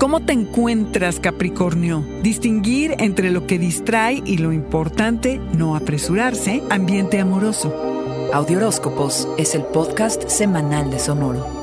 [0.00, 2.02] ¿Cómo te encuentras, Capricornio?
[2.22, 7.70] Distinguir entre lo que distrae y lo importante, no apresurarse, ambiente amoroso.
[8.32, 11.59] Audioróscopos es el podcast semanal de Sonoro.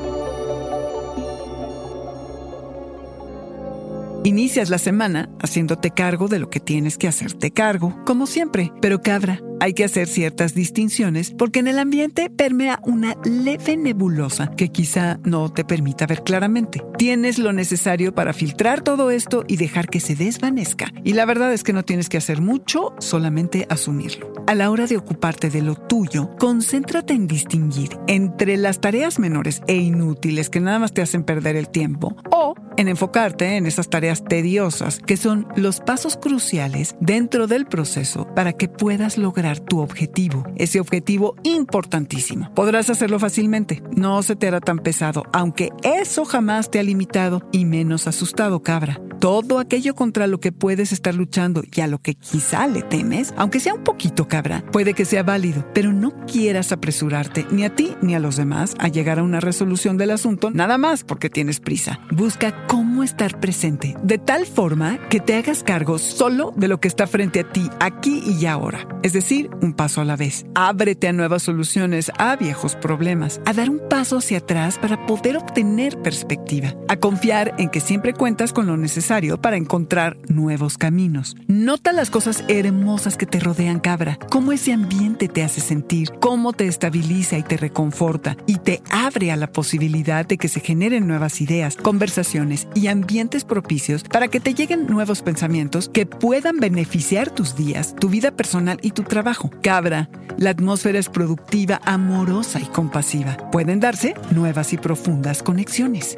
[4.28, 9.02] Inicias la semana haciéndote cargo de lo que tienes que hacerte cargo, como siempre, pero
[9.02, 14.70] cabra hay que hacer ciertas distinciones porque en el ambiente permea una leve nebulosa que
[14.70, 16.84] quizá no te permita ver claramente.
[16.98, 20.92] Tienes lo necesario para filtrar todo esto y dejar que se desvanezca.
[21.04, 24.34] Y la verdad es que no tienes que hacer mucho, solamente asumirlo.
[24.46, 29.62] A la hora de ocuparte de lo tuyo, concéntrate en distinguir entre las tareas menores
[29.68, 33.90] e inútiles que nada más te hacen perder el tiempo o en enfocarte en esas
[33.90, 39.80] tareas tediosas que son los pasos cruciales dentro del proceso para que puedas lograr tu
[39.80, 42.54] objetivo, ese objetivo importantísimo.
[42.54, 47.42] Podrás hacerlo fácilmente, no se te hará tan pesado, aunque eso jamás te ha limitado
[47.52, 49.02] y menos asustado, cabra.
[49.20, 53.34] Todo aquello contra lo que puedes estar luchando y a lo que quizá le temes,
[53.36, 57.74] aunque sea un poquito cabra, puede que sea válido, pero no quieras apresurarte ni a
[57.74, 61.32] ti ni a los demás a llegar a una resolución del asunto nada más porque
[61.32, 62.00] tienes prisa.
[62.12, 66.88] Busca cómo estar presente, de tal forma que te hagas cargo solo de lo que
[66.88, 68.88] está frente a ti, aquí y ahora.
[69.02, 70.46] Es decir, un paso a la vez.
[70.54, 75.38] Ábrete a nuevas soluciones, a viejos problemas, a dar un paso hacia atrás para poder
[75.38, 81.38] obtener perspectiva, a confiar en que siempre cuentas con lo necesario para encontrar nuevos caminos.
[81.48, 86.52] Nota las cosas hermosas que te rodean, cabra, cómo ese ambiente te hace sentir, cómo
[86.52, 91.08] te estabiliza y te reconforta y te abre a la posibilidad de que se generen
[91.08, 97.30] nuevas ideas, conversaciones y ambientes propicios para que te lleguen nuevos pensamientos que puedan beneficiar
[97.30, 102.66] tus días, tu vida personal y tu trabajo Cabra, la atmósfera es productiva, amorosa y
[102.66, 103.38] compasiva.
[103.52, 106.18] Pueden darse nuevas y profundas conexiones.